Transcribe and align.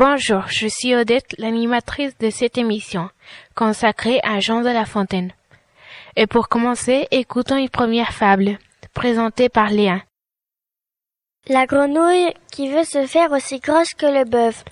Bonjour, 0.00 0.46
je 0.46 0.66
suis 0.66 0.96
Odette, 0.96 1.34
l'animatrice 1.36 2.16
de 2.16 2.30
cette 2.30 2.56
émission, 2.56 3.10
consacrée 3.54 4.18
à 4.22 4.40
Jean 4.40 4.62
de 4.62 4.70
La 4.70 4.86
Fontaine. 4.86 5.30
Et 6.16 6.26
pour 6.26 6.48
commencer, 6.48 7.06
écoutons 7.10 7.58
une 7.58 7.68
première 7.68 8.14
fable, 8.14 8.58
présentée 8.94 9.50
par 9.50 9.68
Léa. 9.68 10.00
La 11.48 11.66
grenouille 11.66 12.32
qui 12.50 12.72
veut 12.72 12.84
se 12.84 13.04
faire 13.04 13.30
aussi 13.32 13.58
grosse 13.58 13.92
que 13.92 14.06
le 14.06 14.24
bœuf. 14.24 14.64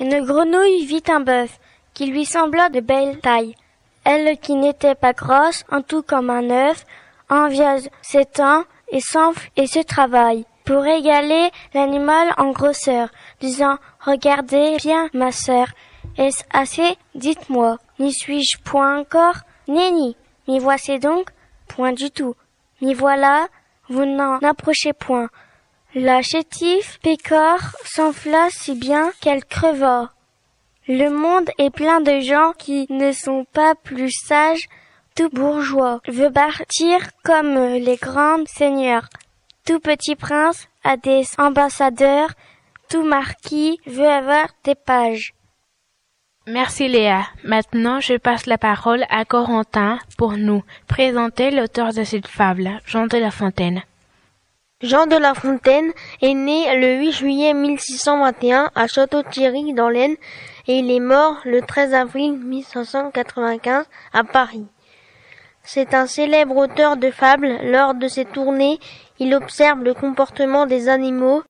Une 0.00 0.20
grenouille 0.24 0.84
vit 0.86 1.04
un 1.06 1.20
bœuf, 1.20 1.60
qui 1.92 2.06
lui 2.06 2.24
sembla 2.24 2.68
de 2.68 2.80
belle 2.80 3.20
taille. 3.20 3.54
Elle 4.02 4.36
qui 4.38 4.56
n'était 4.56 4.96
pas 4.96 5.12
grosse, 5.12 5.62
en 5.70 5.82
tout 5.82 6.02
comme 6.02 6.30
un 6.30 6.50
œuf, 6.50 6.84
envieuse 7.30 7.88
s'étend 8.02 8.64
et 8.88 9.00
s'enfle 9.00 9.50
et 9.54 9.68
se 9.68 9.78
travaille 9.78 10.44
pour 10.64 10.86
égaler 10.86 11.50
l'animal 11.74 12.34
en 12.38 12.50
grosseur, 12.50 13.08
disant 13.40 13.76
Regardez 14.00 14.76
bien, 14.78 15.08
ma 15.12 15.30
sœur, 15.30 15.68
est-ce 16.16 16.44
assez? 16.52 16.96
Dites-moi, 17.14 17.78
n'y 17.98 18.12
suis-je 18.12 18.58
point 18.62 18.98
encore? 18.98 19.36
Nenni, 19.68 20.16
m'y 20.48 20.58
voici 20.58 20.98
donc? 20.98 21.30
Point 21.68 21.92
du 21.92 22.10
tout. 22.10 22.34
M'y 22.80 22.94
voilà, 22.94 23.48
vous 23.88 24.04
n'en 24.04 24.38
approchez 24.38 24.92
point. 24.92 25.28
La 25.94 26.22
chétif 26.22 26.98
pécore 27.02 27.60
s'enfla 27.84 28.48
si 28.50 28.74
bien 28.74 29.12
qu'elle 29.20 29.44
creva. 29.44 30.10
Le 30.88 31.08
monde 31.08 31.50
est 31.58 31.70
plein 31.70 32.00
de 32.00 32.20
gens 32.20 32.52
qui 32.58 32.86
ne 32.90 33.12
sont 33.12 33.46
pas 33.52 33.74
plus 33.74 34.10
sages. 34.10 34.68
Tout 35.14 35.30
bourgeois 35.30 36.00
veut 36.08 36.32
partir 36.32 36.98
comme 37.22 37.54
les 37.54 37.96
grands 37.96 38.44
seigneurs. 38.46 39.08
Tout 39.66 39.80
petit 39.80 40.14
prince 40.14 40.68
a 40.82 40.98
des 40.98 41.24
ambassadeurs. 41.38 42.28
Tout 42.90 43.02
marquis 43.02 43.80
veut 43.86 44.06
avoir 44.06 44.48
des 44.62 44.74
pages. 44.74 45.32
Merci 46.46 46.86
Léa. 46.86 47.22
Maintenant, 47.44 47.98
je 47.98 48.16
passe 48.16 48.44
la 48.44 48.58
parole 48.58 49.06
à 49.08 49.24
Corentin 49.24 49.98
pour 50.18 50.32
nous 50.32 50.62
présenter 50.86 51.50
l'auteur 51.50 51.94
de 51.94 52.04
cette 52.04 52.26
fable, 52.26 52.78
Jean 52.84 53.06
de 53.06 53.16
La 53.16 53.30
Fontaine. 53.30 53.82
Jean 54.82 55.06
de 55.06 55.16
La 55.16 55.32
Fontaine 55.32 55.92
est 56.20 56.34
né 56.34 56.78
le 56.78 57.00
8 57.00 57.12
juillet 57.12 57.54
1621 57.54 58.70
à 58.74 58.86
Château-Thierry 58.86 59.72
dans 59.72 59.88
l'Aisne 59.88 60.16
et 60.66 60.74
il 60.74 60.90
est 60.90 61.00
mort 61.00 61.38
le 61.46 61.62
13 61.62 61.94
avril 61.94 62.32
1595 62.38 63.86
à 64.12 64.24
Paris. 64.24 64.66
C'est 65.66 65.94
un 65.94 66.06
célèbre 66.06 66.56
auteur 66.56 66.98
de 66.98 67.10
fables. 67.10 67.58
Lors 67.64 67.94
de 67.94 68.06
ses 68.06 68.26
tournées, 68.26 68.78
il 69.18 69.34
observe 69.34 69.82
le 69.82 69.94
comportement 69.94 70.66
des 70.66 70.90
animaux. 70.90 71.42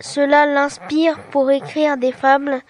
Cela 0.00 0.46
l'inspire 0.46 1.20
pour 1.30 1.50
écrire 1.50 1.98
des 1.98 2.12
fables. 2.12 2.62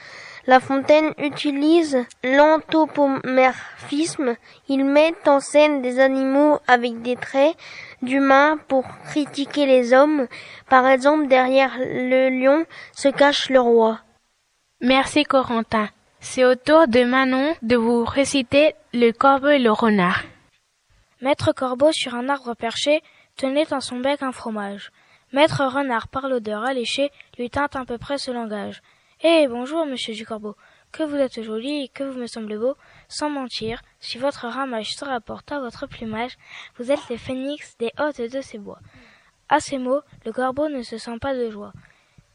La 0.46 0.60
Fontaine 0.60 1.14
utilise 1.16 2.04
l'anthropomorphisme. 2.22 4.36
Il 4.68 4.84
met 4.84 5.14
en 5.26 5.40
scène 5.40 5.80
des 5.80 6.00
animaux 6.00 6.58
avec 6.66 7.00
des 7.00 7.16
traits 7.16 7.56
d'humains 8.02 8.58
pour 8.68 8.84
critiquer 9.04 9.64
les 9.64 9.94
hommes. 9.94 10.26
Par 10.68 10.86
exemple, 10.86 11.28
derrière 11.28 11.72
le 11.78 12.28
lion 12.28 12.66
se 12.92 13.08
cache 13.08 13.48
le 13.48 13.60
roi. 13.60 14.00
Merci 14.80 15.24
Corentin. 15.24 15.88
C'est 16.20 16.44
au 16.44 16.56
tour 16.56 16.88
de 16.88 17.04
Manon 17.04 17.54
de 17.62 17.76
vous 17.76 18.04
réciter 18.04 18.74
le 18.92 19.12
corbeau 19.12 19.48
et 19.48 19.58
le 19.58 19.70
renard. 19.70 20.24
Maître 21.24 21.52
Corbeau 21.52 21.90
sur 21.90 22.14
un 22.14 22.28
arbre 22.28 22.52
perché 22.52 23.00
tenait 23.38 23.64
dans 23.64 23.80
son 23.80 23.96
bec 23.96 24.22
un 24.22 24.30
fromage. 24.30 24.92
Maître 25.32 25.64
Renard, 25.64 26.08
par 26.08 26.28
l'odeur 26.28 26.62
alléchée, 26.64 27.10
lui 27.38 27.48
tint 27.48 27.66
à 27.72 27.86
peu 27.86 27.96
près 27.96 28.18
ce 28.18 28.30
langage. 28.30 28.82
Eh, 29.22 29.48
bonjour, 29.48 29.86
monsieur 29.86 30.12
du 30.12 30.26
Corbeau. 30.26 30.54
Que 30.92 31.02
vous 31.02 31.16
êtes 31.16 31.42
joli 31.42 31.88
que 31.94 32.04
vous 32.04 32.18
me 32.18 32.26
semblez 32.26 32.58
beau. 32.58 32.76
Sans 33.08 33.30
mentir, 33.30 33.80
si 34.00 34.18
votre 34.18 34.46
ramage 34.48 34.90
se 34.90 35.02
rapporte 35.02 35.50
à 35.50 35.60
votre 35.60 35.86
plumage, 35.86 36.36
vous 36.76 36.92
êtes 36.92 37.08
les 37.08 37.16
phénix 37.16 37.74
des 37.78 37.90
hôtes 37.98 38.20
de 38.20 38.42
ces 38.42 38.58
bois. 38.58 38.80
À 39.48 39.60
ces 39.60 39.78
mots, 39.78 40.02
le 40.26 40.32
corbeau 40.32 40.68
ne 40.68 40.82
se 40.82 40.98
sent 40.98 41.18
pas 41.22 41.34
de 41.34 41.48
joie. 41.48 41.72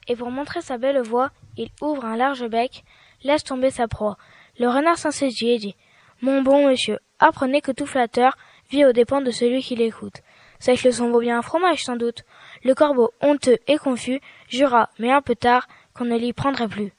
Et 0.08 0.16
pour 0.16 0.32
montrer 0.32 0.62
sa 0.62 0.80
belle 0.80 1.04
voix, 1.04 1.30
il 1.58 1.70
ouvre 1.80 2.06
un 2.06 2.18
large 2.18 2.48
bec, 2.48 2.84
laisse 3.22 3.44
tomber 3.44 3.70
sa 3.70 3.88
proie. 3.88 4.18
Le 4.58 4.68
renard 4.68 4.98
saisit 4.98 5.52
et 5.52 5.60
dit, 5.60 5.76
Mon 6.24 6.42
bon 6.42 6.68
monsieur, 6.68 6.98
apprenez 7.20 7.62
que 7.62 7.72
tout 7.72 7.86
flatteur 7.86 8.36
vit 8.70 8.86
aux 8.86 8.92
dépens 8.92 9.22
de 9.22 9.32
celui 9.32 9.62
qui 9.62 9.76
l'écoute. 9.76 10.22
Cette 10.60 10.84
leçon 10.84 11.10
vaut 11.10 11.22
bien 11.22 11.40
un 11.40 11.42
fromage, 11.42 11.84
sans 11.84 11.96
doute. 11.96 12.24
Le 12.64 12.76
corbeau, 12.76 13.12
honteux 13.22 13.58
et 13.68 13.78
confus, 13.78 14.20
jura, 14.50 14.90
mais 15.00 15.12
un 15.12 15.22
peu 15.22 15.36
tard, 15.36 15.68
qu'on 15.94 16.06
ne 16.06 16.18
l'y 16.18 16.34
prendrait 16.34 16.68
plus. 16.68 16.92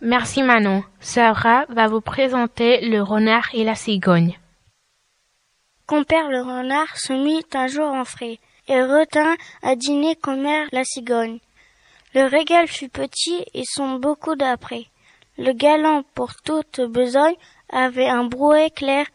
Merci 0.00 0.42
Manon. 0.42 0.84
Sarah 1.00 1.66
va 1.68 1.88
vous 1.88 2.00
présenter 2.00 2.88
le 2.88 3.02
renard 3.02 3.48
et 3.52 3.64
la 3.64 3.74
cigogne. 3.74 4.38
Compère 5.86 6.28
le 6.28 6.40
renard 6.40 6.96
se 6.96 7.12
mit 7.12 7.44
un 7.54 7.66
jour 7.66 7.88
en 7.88 8.04
frais 8.04 8.38
et 8.68 8.82
retint 8.82 9.36
à 9.62 9.74
dîner 9.74 10.14
commère 10.16 10.68
la 10.70 10.84
cigogne. 10.84 11.38
Le 12.14 12.24
régal 12.24 12.68
fut 12.68 12.88
petit 12.88 13.44
et 13.54 13.64
son 13.64 13.96
beaucoup 13.96 14.36
d'après. 14.36 14.84
Le 15.36 15.52
galant 15.52 16.04
pour 16.14 16.34
toute 16.36 16.80
besogne 16.80 17.36
avait 17.70 18.08
un 18.08 18.24
brouet 18.24 18.70
clair. 18.70 19.06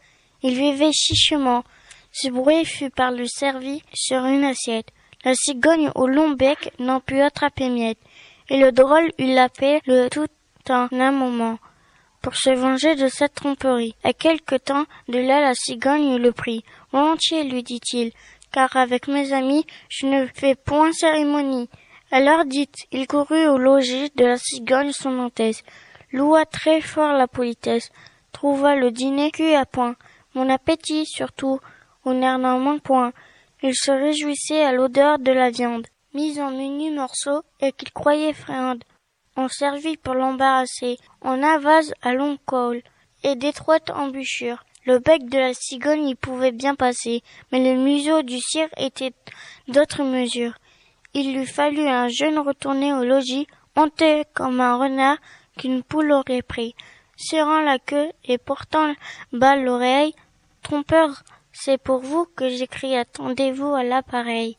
Il 0.44 0.54
vivait 0.56 0.92
chichement. 0.92 1.64
Ce 2.12 2.28
brouet 2.28 2.66
fut 2.66 2.90
par 2.90 3.12
lui 3.12 3.28
servi 3.28 3.82
sur 3.94 4.24
une 4.26 4.44
assiette. 4.44 4.88
La 5.24 5.34
cigogne 5.34 5.90
au 5.94 6.06
long 6.06 6.30
bec 6.32 6.70
n'en 6.78 7.00
put 7.00 7.20
attraper 7.22 7.70
miette. 7.70 7.98
Et 8.50 8.58
le 8.58 8.70
drôle 8.70 9.10
eut 9.18 9.34
la 9.34 9.48
paix 9.48 9.80
le 9.86 10.08
tout 10.10 10.28
en 10.68 10.88
un 10.92 11.12
moment 11.12 11.58
pour 12.20 12.36
se 12.36 12.50
venger 12.50 12.94
de 12.94 13.08
cette 13.08 13.34
tromperie. 13.34 13.94
À 14.04 14.12
quelque 14.12 14.56
temps 14.56 14.84
de 15.08 15.18
là 15.18 15.40
la 15.40 15.54
cigogne 15.54 16.16
le 16.16 16.32
prit. 16.32 16.62
Volontiers, 16.92 17.44
lui 17.44 17.62
dit-il, 17.62 18.12
car 18.52 18.76
avec 18.76 19.08
mes 19.08 19.32
amis 19.32 19.64
je 19.88 20.06
ne 20.06 20.26
fais 20.26 20.54
point 20.54 20.92
cérémonie. 20.92 21.70
Alors 22.10 22.44
dites, 22.44 22.84
il 22.92 23.06
courut 23.06 23.46
au 23.46 23.56
logis 23.56 24.10
de 24.14 24.26
la 24.26 24.36
cigogne 24.36 24.92
son 24.92 25.24
Altesse, 25.24 25.64
loua 26.12 26.44
très 26.44 26.82
fort 26.82 27.14
la 27.14 27.28
politesse, 27.28 27.90
trouva 28.32 28.76
le 28.76 28.90
dîner 28.90 29.30
cuit 29.30 29.54
à 29.54 29.64
point, 29.64 29.96
mon 30.34 30.48
appétit 30.50 31.06
surtout, 31.06 31.60
nerf 32.06 32.38
n'en 32.38 32.58
manque 32.58 32.82
point. 32.82 33.12
Il 33.62 33.74
se 33.74 33.90
réjouissait 33.90 34.64
à 34.64 34.72
l'odeur 34.72 35.18
de 35.18 35.32
la 35.32 35.50
viande, 35.50 35.86
mise 36.12 36.38
en 36.38 36.50
menus 36.50 36.92
morceaux 36.92 37.42
et 37.60 37.72
qu'il 37.72 37.92
croyait 37.92 38.34
fréande. 38.34 38.84
On 39.36 39.48
servit 39.48 39.96
pour 39.96 40.14
l'embarrasser, 40.14 40.98
en 41.20 41.42
avase 41.42 41.92
à 42.02 42.12
long 42.12 42.38
col 42.44 42.82
et 43.22 43.36
d'étroites 43.36 43.90
embûchures. 43.90 44.64
Le 44.86 44.98
bec 44.98 45.30
de 45.30 45.38
la 45.38 45.54
cigogne 45.54 46.08
y 46.08 46.14
pouvait 46.14 46.52
bien 46.52 46.74
passer, 46.74 47.22
mais 47.50 47.58
le 47.58 47.80
museau 47.80 48.22
du 48.22 48.38
cire 48.38 48.68
était 48.76 49.14
d'autres 49.66 50.02
mesures. 50.02 50.58
Il 51.14 51.34
lui 51.34 51.46
fallut 51.46 51.88
un 51.88 52.08
jeune 52.08 52.38
retourner 52.38 52.92
au 52.92 53.02
logis, 53.02 53.46
honteux 53.76 54.24
comme 54.34 54.60
un 54.60 54.76
renard 54.76 55.16
qu'une 55.56 55.82
poule 55.82 56.12
aurait 56.12 56.42
pris, 56.42 56.74
serrant 57.16 57.60
la 57.60 57.78
queue 57.78 58.10
et 58.24 58.36
portant 58.36 58.94
bas 59.32 59.56
l'oreille. 59.56 60.14
Trompeur, 60.64 61.22
c'est 61.52 61.76
pour 61.76 62.00
vous 62.00 62.26
que 62.36 62.48
j'écris 62.48 62.96
attendez-vous 62.96 63.74
à 63.74 63.84
l'appareil. 63.84 64.56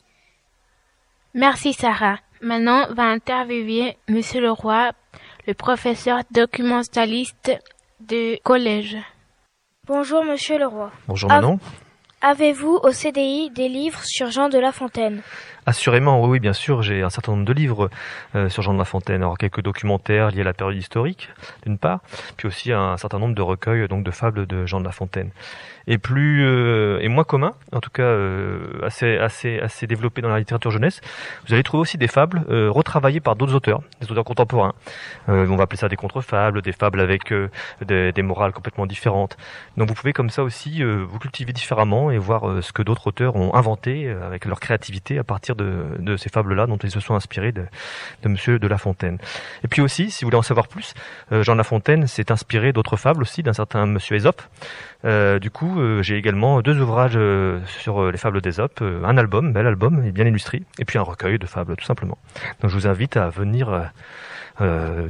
Merci 1.34 1.74
Sarah. 1.74 2.20
Maintenant 2.42 2.86
va 2.94 3.06
interviewer 3.06 3.98
Monsieur 4.08 4.40
Leroy, 4.40 4.92
le 5.48 5.56
professeur 5.56 6.20
documentaliste 6.30 7.52
du 8.00 8.38
collège. 8.44 8.98
Bonjour 9.88 10.24
Monsieur 10.24 10.60
Leroy. 10.60 10.92
Bonjour 11.08 11.28
Manon. 11.28 11.60
Avez-vous 12.22 12.80
au 12.84 12.92
CDI 12.92 13.50
des 13.50 13.68
livres 13.68 14.04
sur 14.04 14.30
Jean 14.30 14.48
de 14.50 14.60
La 14.60 14.72
Fontaine? 14.72 15.24
Assurément, 15.68 16.24
oui, 16.24 16.40
bien 16.40 16.54
sûr, 16.54 16.84
j'ai 16.84 17.02
un 17.02 17.10
certain 17.10 17.32
nombre 17.32 17.46
de 17.46 17.54
livres 17.54 17.90
euh, 18.36 18.50
sur 18.50 18.62
Jean 18.62 18.74
de 18.74 18.78
La 18.78 18.86
Fontaine. 18.86 19.24
Alors 19.24 19.36
quelques 19.36 19.62
documentaires 19.62 20.30
liés 20.30 20.42
à 20.42 20.44
la 20.44 20.54
période 20.54 20.78
historique, 20.78 21.30
d'une 21.66 21.80
part, 21.80 22.02
puis 22.38 22.48
aussi 22.48 22.72
un 22.72 22.98
certain 22.98 23.18
nombre 23.18 23.34
de 23.34 23.42
recueils 23.42 23.88
donc 23.88 24.04
de 24.04 24.12
fables 24.12 24.46
de 24.46 24.68
Jean 24.68 24.80
de 24.80 24.86
La 24.86 24.92
Fontaine. 24.92 25.32
Et 25.88 25.98
plus 25.98 26.46
euh, 26.46 27.00
et 27.02 27.08
moins 27.08 27.24
commun, 27.24 27.54
en 27.72 27.80
tout 27.80 27.90
cas 27.90 28.04
euh, 28.04 28.80
assez 28.84 29.18
assez 29.18 29.60
assez 29.60 29.88
développé 29.88 30.22
dans 30.22 30.30
la 30.30 30.38
littérature 30.38 30.70
jeunesse. 30.70 31.02
Vous 31.48 31.54
allez 31.56 31.64
trouver 31.64 31.82
aussi 31.82 31.98
des 31.98 32.08
fables 32.08 32.44
retravaillées 32.48 33.20
par 33.20 33.36
d'autres 33.36 33.56
auteurs, 33.56 33.82
des 34.02 34.12
auteurs 34.12 34.24
contemporains. 34.24 34.74
on 35.28 35.56
va 35.56 35.64
appeler 35.64 35.78
ça 35.78 35.90
des 35.90 35.96
contre-fables, 35.96 36.62
des 36.62 36.74
fables 36.74 37.00
avec 37.00 37.34
des, 37.82 38.12
des, 38.12 38.22
morales 38.22 38.52
complètement 38.52 38.86
différentes. 38.86 39.38
Donc 39.78 39.90
vous 39.90 39.96
pouvez 39.96 40.14
comme 40.14 40.30
ça 40.30 40.44
aussi 40.44 40.84
vous 40.84 41.20
cultiver 41.20 41.54
différemment 41.54 42.12
et 42.12 42.18
voir 42.18 42.64
ce 42.64 42.72
que 42.72 42.82
d'autres 42.82 43.08
auteurs 43.08 43.36
ont 43.36 43.54
inventé 43.56 44.10
avec 44.10 44.46
leur 44.46 44.60
créativité 44.60 45.20
à 45.20 45.24
partir 45.24 45.55
de, 45.56 46.18
ces 46.18 46.30
fables-là 46.30 46.68
dont 46.68 46.78
ils 46.78 46.92
se 46.92 47.00
sont 47.00 47.16
inspirés 47.16 47.52
de, 47.52 47.66
de 48.24 48.30
Monsieur 48.30 48.60
de 48.60 48.68
La 48.68 48.78
Fontaine. 48.78 49.18
Et 49.64 49.68
puis 49.68 49.82
aussi, 49.82 50.12
si 50.12 50.24
vous 50.24 50.28
voulez 50.28 50.38
en 50.38 50.44
savoir 50.44 50.68
plus, 50.68 50.94
euh, 51.32 51.44
Jean 51.44 51.54
de 51.54 51.58
La 51.58 51.64
Fontaine 51.64 52.08
s'est 52.08 52.32
inspiré 52.32 52.74
d'autres 52.74 52.98
fables 52.98 53.22
aussi 53.22 53.44
d'un 53.44 53.54
certain 53.54 53.86
Monsieur 53.86 54.16
Ésope. 54.16 54.42
Euh, 55.04 55.40
du 55.40 55.50
coup, 55.50 55.80
euh, 55.80 56.02
j'ai 56.02 56.18
également 56.18 56.62
deux 56.62 56.80
ouvrages 56.80 57.20
sur 57.66 58.12
les 58.12 58.18
fables 58.18 58.42
d'Ésope, 58.42 58.82
un 58.82 59.18
album, 59.18 59.54
bel 59.54 59.68
album, 59.68 60.04
et 60.04 60.12
bien 60.12 60.26
illustré, 60.26 60.64
et 60.80 60.86
puis 60.86 60.98
un 60.98 61.04
recueil 61.04 61.40
de 61.40 61.46
fables, 61.46 61.76
tout 61.76 61.86
simplement. 61.86 62.18
Donc 62.62 62.72
je 62.72 62.76
vous 62.76 62.88
invite 62.88 63.18
à 63.18 63.30
venir 63.30 63.92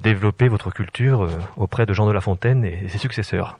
développer 0.01 0.47
votre 0.47 0.71
culture 0.71 1.29
auprès 1.57 1.85
de 1.85 1.93
Jean 1.93 2.07
de 2.07 2.11
La 2.11 2.21
Fontaine 2.21 2.65
et 2.65 2.87
ses 2.89 2.97
successeurs. 2.97 3.59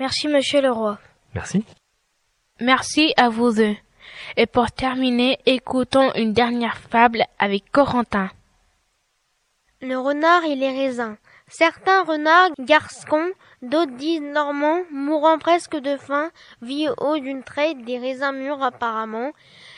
Merci, 0.00 0.28
monsieur 0.28 0.60
le 0.60 0.70
roi. 0.70 0.98
Merci. 1.34 1.64
Merci 2.60 3.12
à 3.16 3.28
vous 3.28 3.52
deux. 3.52 3.76
Et 4.36 4.46
pour 4.46 4.70
terminer, 4.70 5.38
écoutons 5.46 6.12
une 6.14 6.32
dernière 6.32 6.78
fable 6.78 7.24
avec 7.38 7.70
Corentin. 7.70 8.30
Le 9.82 9.98
renard 9.98 10.44
et 10.44 10.54
les 10.54 10.70
raisins. 10.70 11.16
Certains 11.48 12.02
renards 12.02 12.50
gascons, 12.58 13.30
d'autres 13.62 13.96
disent 13.96 14.20
normands, 14.20 14.80
mourant 14.90 15.38
presque 15.38 15.76
de 15.76 15.96
faim, 15.96 16.30
vit 16.60 16.88
au 16.88 16.94
haut 16.98 17.18
d'une 17.18 17.44
traite 17.44 17.84
des 17.84 17.98
raisins 17.98 18.32
mûrs 18.32 18.62
apparemment, 18.62 19.32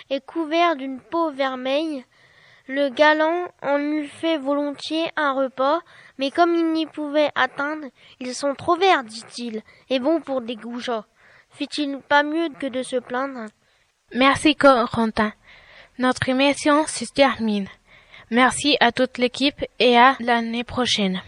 et 0.08 0.20
couverts 0.20 0.76
d'une 0.76 1.00
peau 1.00 1.30
vermeille. 1.30 2.04
Le 2.68 2.90
galant 2.90 3.48
en 3.60 3.78
eût 3.78 4.06
fait 4.06 4.38
volontiers 4.38 5.10
un 5.16 5.32
repas, 5.32 5.80
mais 6.18 6.30
comme 6.30 6.54
il 6.54 6.72
n'y 6.72 6.86
pouvait 6.86 7.30
atteindre, 7.34 7.88
ils 8.20 8.34
sont 8.34 8.54
trop 8.54 8.76
verts, 8.76 9.04
dit-il, 9.04 9.62
et 9.90 9.98
bons 9.98 10.20
pour 10.20 10.42
des 10.42 10.56
goujats. 10.56 11.06
Fit-il 11.50 11.98
pas 12.00 12.22
mieux 12.22 12.50
que 12.50 12.66
de 12.66 12.82
se 12.82 12.96
plaindre? 12.96 13.46
Merci 14.14 14.56
Corentin. 14.56 15.32
Notre 15.98 16.28
émission 16.28 16.86
se 16.86 17.04
termine. 17.04 17.68
Merci 18.30 18.76
à 18.80 18.92
toute 18.92 19.18
l'équipe 19.18 19.64
et 19.78 19.98
à 19.98 20.16
l'année 20.20 20.64
prochaine. 20.64 21.20